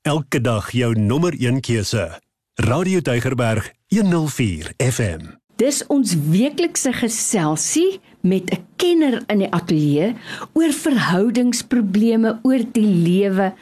[0.00, 2.20] Elke dag jou nommer 1 keuse.
[2.54, 5.26] Radio Deugerberg 104 FM.
[5.60, 10.14] Dis ons weeklikse geselsie met 'n kenner in die ateljee
[10.52, 13.52] oor verhoudingsprobleme, oor die lewe.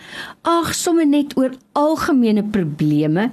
[0.43, 3.33] Ag, sommer net oor algemene probleme.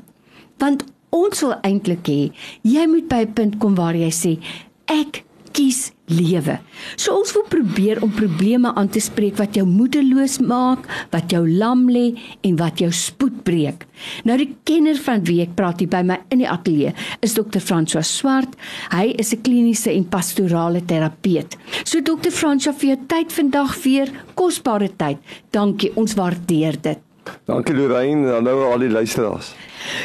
[0.57, 2.31] Want ons wil eintlik hê
[2.61, 4.39] jy moet by 'n punt kom waar jy sê
[4.85, 5.23] ek
[5.55, 6.57] kies lewe.
[6.99, 11.41] So ons wil probeer om probleme aan te spreek wat jou moedeloos maak, wat jou
[11.47, 12.11] lam lê
[12.45, 13.87] en wat jou spoed breek.
[14.27, 16.93] Nou die kenner van wie ek praat hier by my in die ateljee
[17.25, 17.63] is Dr.
[17.63, 18.53] François Swart.
[18.91, 21.57] Hy is 'n kliniese en pastorale terapeut.
[21.83, 22.31] So Dr.
[22.31, 25.17] François vir jou tyd vandag weer, kosbare tyd.
[25.51, 26.99] Dankie, ons waardeer dit.
[27.45, 29.53] Dankie Lorraine, hallo al die luisteraars.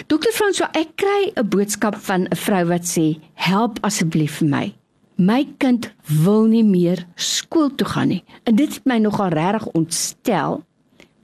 [0.06, 4.79] Dokter François, ek kry 'n boodskap van 'n vrou wat sê: "Help asseblief vir my.
[5.20, 5.90] My kind
[6.24, 10.64] wil nie meer skool toe gaan nie." En dit het my nogal regtig ontstel.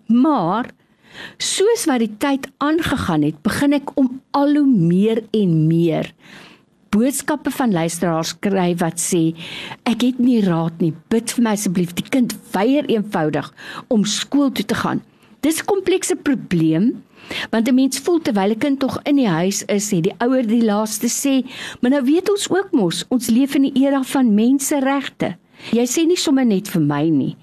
[0.06, 0.70] Maar
[1.38, 6.12] soos wat die tyd aangegaan het, begin ek om al hoe meer en meer
[6.96, 9.22] boodskappe van luisteraars kry wat sê
[9.88, 10.92] ek het nie raad nie.
[11.12, 11.92] Bid vir my asseblief.
[11.98, 13.50] Die kind weier eenvoudig
[13.92, 15.02] om skool toe te gaan.
[15.44, 17.02] Dis 'n komplekse probleem
[17.50, 20.46] Want 'n mens voel terwyl 'n kind tog in die huis is, het die ouer
[20.46, 21.46] die laaste sê,
[21.80, 25.36] maar nou weet ons ook mos, ons leef in 'n era van menseregte.
[25.72, 27.36] Jy sê nie sommer net vir my nie,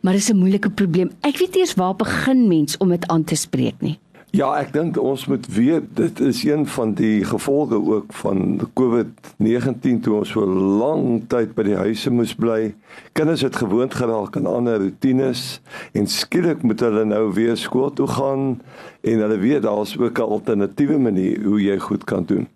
[0.00, 1.10] maar dis 'n moeilike probleem.
[1.22, 3.98] Ek weet eers waar begin mens om dit aan te spreek nie.
[4.32, 9.98] Ja, ek dink ons moet weet dit is een van die gevolge ook van COVID-19
[10.06, 10.46] toe ons so
[10.80, 12.70] lank tyd by die huise moes bly.
[13.12, 15.60] Kinders het gewoond geraak aan ander rotines
[15.92, 18.56] en skielik moet hulle nou weer skool toe gaan
[19.04, 22.48] en hulle weet daar's ook 'n alternatiewe manier hoe jy goed kan doen.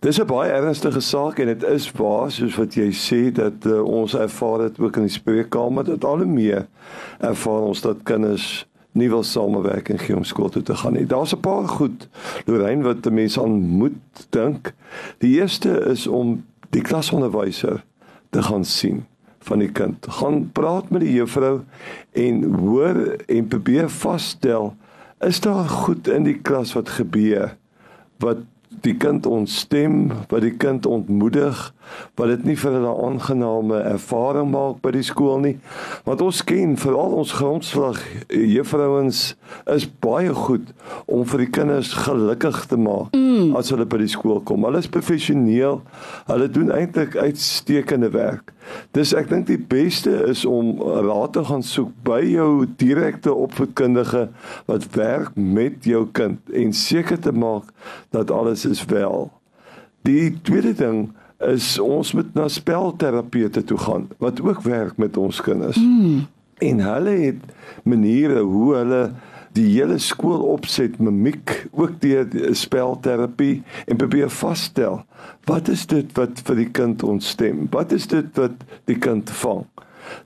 [0.00, 3.84] Dis 'n baie ernstige saak en dit is waar soos wat jy sê dat uh,
[3.84, 6.66] ons ervaar dit ook in die spreekkamer dat al hoe meer
[7.20, 11.06] ervaar ons dat kinders nie wil samewerk en gee om skool toe te gaan nie.
[11.06, 12.08] Daar's 'n paar goed
[12.46, 14.72] Lorraine wat mense aan moet dink.
[15.18, 17.84] Die eerste is om die klasonderwyser
[18.30, 19.04] te gaan sien
[19.38, 20.06] van die kind.
[20.08, 21.60] Gaan praat met die juffrou
[22.12, 24.76] en hoor en probeer vasstel
[25.20, 27.56] is daar goed in die klas wat gebeur
[28.16, 28.36] wat
[28.80, 31.72] die kind ontstem, wat die kind ontmoedig,
[32.14, 35.54] wat dit nie vir hulle aangename ervaring maak by die skool nie.
[36.06, 39.22] Want ons ken veral ons grondslag juffrouens
[39.74, 40.72] is baie goed
[41.06, 43.52] om vir die kinders gelukkig te maak mm.
[43.58, 44.66] as hulle by die skool kom.
[44.68, 45.82] Hulle is professioneel.
[46.30, 48.52] Hulle doen eintlik uitstekende werk.
[48.96, 54.28] Dis ek dink die beste is om raad te gaan soek by jou direkte opvoedkundige
[54.68, 57.68] wat werk met jou kind en seker te maak
[58.14, 59.30] dat alles is wel.
[60.02, 65.40] Die tweede ding is ons moet na spelterapeute toe gaan wat ook werk met ons
[65.40, 65.76] kinders.
[65.76, 66.26] Mm.
[66.58, 67.42] En hulle het
[67.82, 69.02] maniere hoe hulle
[69.52, 75.02] die hele skool opset mimiek ook deur spelterapie en probeer vasstel
[75.50, 77.66] wat is dit wat vir die kind ontstem?
[77.70, 79.66] Wat is dit wat die kind vang?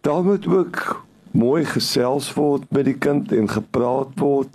[0.06, 4.52] Daar moet ook mooi gesels word met die kind en gepraat word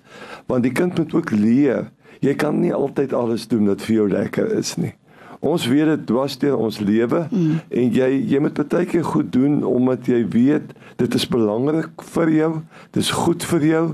[0.50, 1.90] want die kind moet ook leer.
[2.22, 4.94] Jy kan nie altyd alles doen wat vir jou lekker is nie.
[5.42, 7.54] Ons weet dit dwars deur ons lewe mm.
[7.74, 12.30] en jy jy moet baie keer goed doen omdat jy weet dit is belangrik vir
[12.36, 12.52] jou,
[12.94, 13.86] dit is goed vir jou.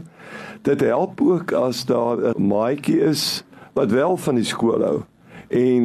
[0.68, 3.46] Dit help ook as daar 'n maatjie is
[3.80, 5.00] wat wel van die skool hou
[5.48, 5.84] en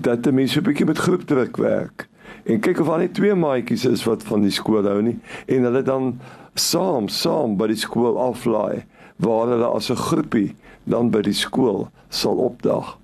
[0.00, 2.08] dat die mense 'n bietjie met groepdruk werk.
[2.44, 5.68] En kyk of al net twee maatjies is wat van die skool hou nie en
[5.68, 6.20] hulle dan
[6.54, 8.84] saam saam by die skool aflaai
[9.16, 10.54] waar hulle as 'n groepie
[10.84, 12.98] dan by die skool sal opdag.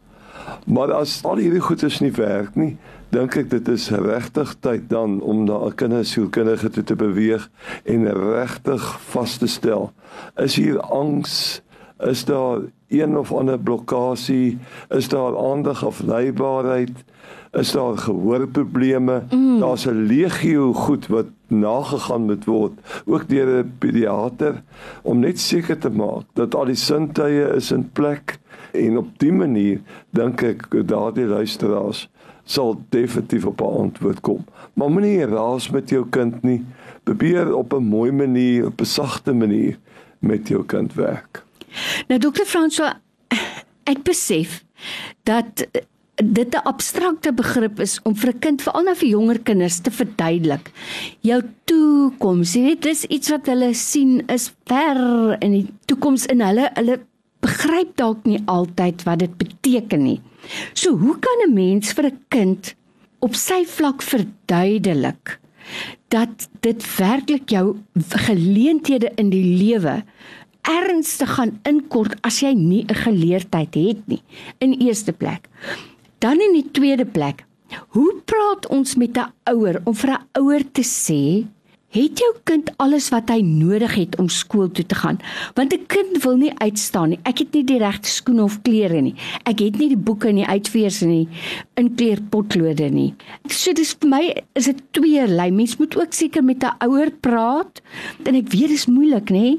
[0.67, 2.77] Maar as al hierdie goedes nie werk nie,
[3.11, 7.51] dink ek dit is regtig tyd dan om na 'n kindersielkundige toe te beweeg
[7.85, 9.93] en regtig vas te stel.
[10.37, 11.63] Is hier angs?
[12.01, 14.57] Is daar een of ander blokkade?
[14.89, 17.05] Is daar aandag of leibaarheid?
[17.53, 19.23] Is daar gehoorprobleme?
[19.31, 19.61] Mm.
[19.61, 22.73] Daar's 'n legio goed wat nagegaan moet word,
[23.05, 24.63] ook deur 'n pediater
[25.03, 28.39] om net seker te maak dat al die sintuie is in plek
[28.73, 32.09] en op dië manier dink ek daardie luisteraars
[32.45, 34.45] sal definitief op 'n antwoord kom.
[34.73, 36.65] Maar moenie raas met jou kind nie.
[37.03, 39.79] Probeer op 'n mooi manier, op 'n sagte manier
[40.19, 41.45] met jou kind werk.
[42.09, 42.95] Nou dokter François,
[43.83, 44.65] ek besef
[45.23, 45.67] dat
[46.15, 49.91] dit 'n abstrakte begrip is om vir 'n kind, veral nou vir jonger kinders te
[49.91, 50.71] verduidelik.
[51.21, 56.41] Jou toekoms, jy weet, dis iets wat hulle sien is ver in die toekoms in
[56.41, 57.01] hulle hulle
[57.41, 60.21] begryp dalk nie altyd wat dit beteken nie.
[60.75, 62.75] So, hoe kan 'n mens vir 'n kind
[63.21, 65.39] op sy vlak verduidelik
[66.09, 67.77] dat dit werklik jou
[68.27, 70.03] geleenthede in die lewe
[70.63, 74.23] ernstig gaan inkort as jy nie 'n geleerdheid het nie.
[74.59, 75.49] In eerste plek.
[76.23, 77.43] Dan in die tweede plek,
[77.97, 81.47] hoe praat ons met 'n ouer om vir 'n ouer te sê
[81.93, 85.19] Het jou kind alles wat hy nodig het om skool toe te gaan?
[85.55, 87.19] Want 'n kind wil nie uitstaan nie.
[87.23, 89.15] Ek het nie die regte skoene of klere nie.
[89.45, 91.29] Ek het nie die boeke en die uitveers en die
[91.75, 93.15] inkleerpotlode nie.
[93.49, 95.51] So dis vir my is dit tweelei.
[95.51, 97.83] Mens moet ook seker met 'n ouer praat.
[98.25, 99.59] En ek weet dit is moeilik, nê?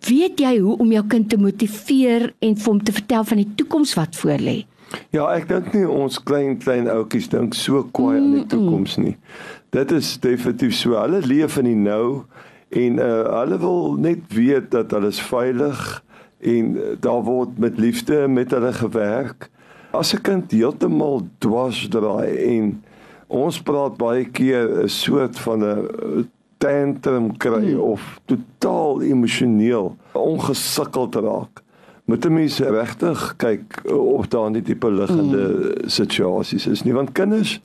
[0.00, 3.54] Weet jy hoe om jou kind te motiveer en vir hom te vertel van die
[3.54, 4.64] toekoms wat voorlê?
[5.12, 9.16] Ja, ek dink nie ons klein klein ouetjies dink so kwaai aan die toekoms nie.
[9.72, 10.96] Dit is definitief so.
[11.00, 12.24] Hulle leef in die nou
[12.72, 15.80] en uh, hulle wil net weet dat hulle is veilig
[16.40, 19.50] en uh, daar word met liefde met hulle gewerk.
[19.92, 22.82] As 'n kind heeltemal dwars draai en
[23.28, 27.80] ons praat baie keer 'n soort van 'n tantrum kry hmm.
[27.80, 31.62] of totaal emosioneel ongesukkeld raak
[32.04, 35.88] moet 'n mens regtig kyk of daar nie tipe liggende mm.
[35.88, 37.60] situasies is nie want kinders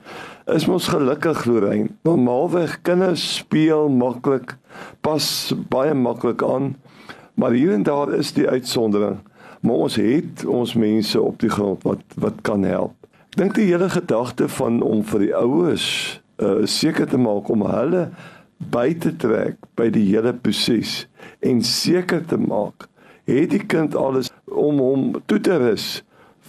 [0.46, 1.88] is mos gelukkig Lorraine.
[2.02, 4.56] Normaalweg kinders speel maklik
[5.00, 6.76] pas baie maklik aan.
[7.34, 9.18] Maar hier en daar is die uitsondering.
[9.60, 12.94] Maar ons het ons mense op die grond wat wat kan help.
[13.28, 15.86] Ek dink die hele gedagte van om vir die ouers
[16.42, 18.08] uh, seker te maak om hulle
[18.72, 21.04] by te trek by die hele proses
[21.44, 22.87] en seker te maak
[23.28, 25.88] het die kind alles om hom toe te rus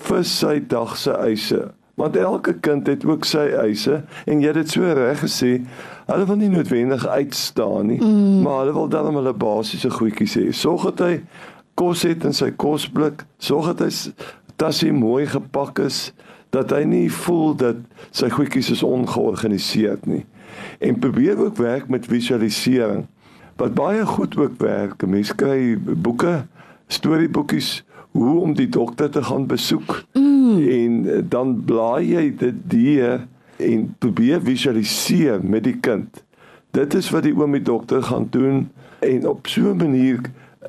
[0.08, 1.68] vir sy dag se eise.
[2.00, 5.58] Want elke kind het ook sy eise en jy het dit so reg gesê,
[6.08, 8.40] hulle wil nie noodwendig uitstaan nie, mm.
[8.46, 10.46] maar hulle wil dan hulle basiese goedjies hê.
[10.56, 11.18] Sorg dat hy
[11.80, 14.14] kos het in sy kosblik, sorg dat hy
[14.60, 16.10] tasie mooi gepak is,
[16.56, 17.84] dat hy nie voel dat
[18.16, 20.24] sy goedjies is ongeorganiseerd nie.
[20.80, 23.06] En probeer ook werk met visualisering.
[23.60, 26.48] Wat baie goed ook werk, mense kry boeke
[26.90, 27.84] storieboekies
[28.18, 30.68] hoe om die dokter te gaan besoek mm.
[30.68, 33.26] en eh, dan blaai jy dit deur
[33.60, 36.24] en probeer visualiseer met die kind.
[36.72, 38.70] Dit is wat die oom die dokter gaan doen
[39.06, 40.22] en op so 'n manier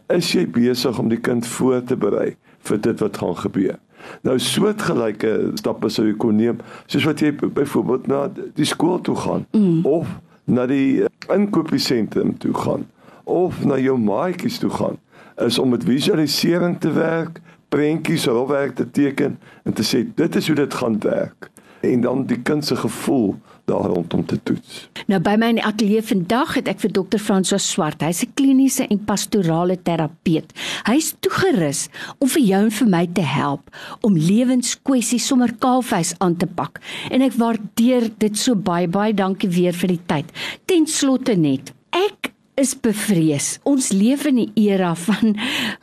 [0.08, 3.78] is jy besig om die kind voor te berei vir dit wat gaan gebeur.
[4.22, 9.16] Nou soortgelyke stappe sou jy kon neem soos wat jy byvoorbeeld na die skool toe
[9.16, 9.86] gaan mm.
[9.86, 10.08] of
[10.44, 12.86] na die inkopiesentrum toe gaan
[13.24, 14.98] of na jou maatjies toe gaan
[15.46, 20.46] is om met visualisering te werk, prentjies rolwerk te teken en te sê dit is
[20.46, 21.50] hoe dit gaan werk
[21.80, 24.88] en dan die kind se gevoel daar rondom te toets.
[25.06, 28.02] Nou by my in die ateljee vandag het ek vir dokter François Swart.
[28.02, 30.52] Hy's 'n kliniese en pastorale terapeut.
[30.86, 31.88] Hy's toegerus
[32.18, 33.70] om vir jou en vir my te help
[34.00, 36.80] om lewenskwessies sommer kaalvuis aan te pak.
[37.10, 40.26] En ek waardeer dit so baie baie dankie weer vir die tyd.
[40.66, 42.29] Ten slotte net, ek
[42.60, 43.58] is bevrees.
[43.64, 45.36] Ons leef in 'n era van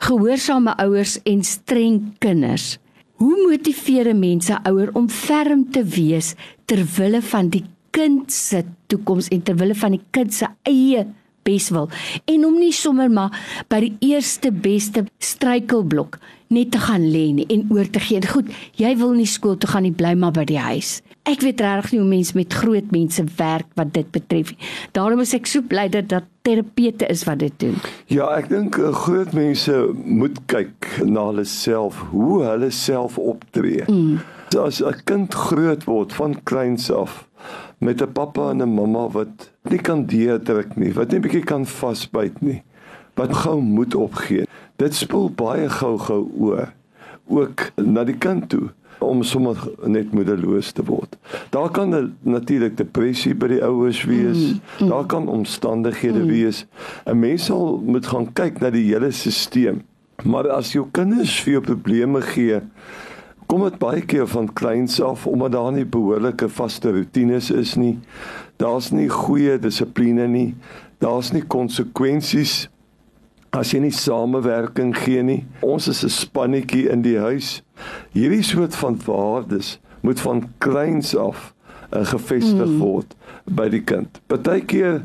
[0.06, 2.78] gehoorsame ouers en streng kinders.
[3.18, 6.34] Hoe motiveer 'n mens 'n ouer om ferm te wees
[6.64, 11.06] ter wille van die kind se toekoms en ter wille van die kind se eie
[11.42, 11.88] beswil
[12.24, 13.34] en om nie sommer maar
[13.68, 18.20] by die eerste beste struikelblok net te gaan lê nie en oor te gee.
[18.26, 18.48] Goed,
[18.80, 20.98] jy wil nie skool toe gaan nie, bly maar by die huis.
[21.28, 24.70] Ek weet regtig nie hoe mense met groot mense werk wat dit betref nie.
[24.96, 27.76] Daarom is ek so bly dat dat terapeute is wat dit doen.
[28.08, 33.84] Ja, ek dink eh, groot mense moet kyk na hulle self, hoe hulle self optree.
[33.88, 34.22] Mm.
[34.56, 37.26] As 'n kind groot word van kleins af
[37.78, 41.66] met 'n pappa en 'n mamma wat nie kan deurdruk nie, wat nie bietjie kan
[41.66, 42.62] vasbyt nie,
[43.14, 44.46] wat gou moed opgee.
[44.78, 46.68] Dit spoel baie gou-gou oor
[47.26, 48.68] ook na die kind toe
[49.02, 49.58] om sommer
[49.90, 51.16] net moedeloos te word.
[51.50, 54.38] Daar kan natuurlik depressie by die ouers wees.
[54.38, 54.92] Mm, mm.
[54.92, 56.30] Daar kan omstandighede mm.
[56.30, 56.64] wees.
[57.06, 59.82] 'n Mens sal moet gaan kyk na die hele stelsel.
[60.22, 62.60] Maar as jou kinders vir jou probleme gee,
[63.46, 67.98] kom dit baie keer van kleins af omdat daar nie behoorlike vaste rotines is nie.
[68.56, 70.54] Daar's nie goeie dissipline nie.
[70.98, 72.68] Daar's nie konsekwensies
[73.50, 75.44] as jy nie samewerking gee nie.
[75.60, 77.62] Ons is 'n spannetjie in die huis.
[78.12, 81.54] Hierdie soort van waardes moet van kleins af
[81.94, 82.78] uh, gevestig mm.
[82.78, 84.20] word by die kind.
[84.26, 85.02] Partykeer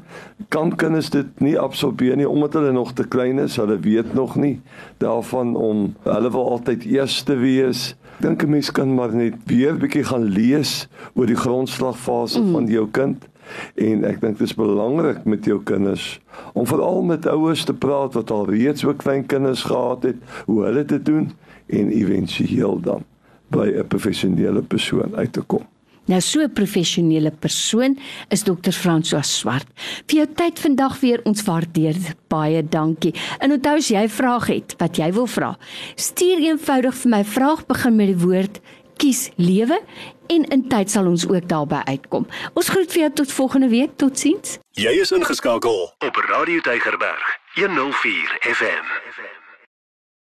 [0.50, 3.56] kan kinders dit nie absorbeer nie omdat hulle nog te klein is.
[3.56, 4.62] Hulle weet nog nie
[4.98, 7.96] daarvan om hulle wil altyd eerste wees.
[8.20, 12.52] Dink 'n mens kan maar net weer 'n bietjie gaan lees oor die grondslagfase mm.
[12.52, 13.28] van jou kind
[13.76, 16.20] en ek dink dit is belangrik met jou kinders
[16.54, 20.64] om veral met ouers te praat wat al reeds ook klein kinders gehad het, hoe
[20.64, 21.32] hulle dit doen
[21.68, 23.04] en éventueel dan
[23.50, 25.66] by 'n professionele persoon uit te kom.
[26.06, 27.98] Nou so 'n professionele persoon
[28.30, 29.68] is dokter François Swart.
[30.08, 31.96] Vir jou tyd vandag weer ons waardeer.
[32.28, 33.14] Baie dankie.
[33.40, 35.58] En onthou as jy 'n vraag het wat jy wil vra,
[35.96, 38.60] stuur eenvoudig vir my vraag begin met die woord
[38.98, 39.82] kies lewe
[40.28, 42.28] en in tyd sal ons ook daarby uitkom.
[42.54, 43.98] Ons groet vir jou tot volgende week.
[43.98, 44.58] Totsiens.
[44.80, 49.33] Jy is ingeskakel op Radio Deigerberg 104 FM.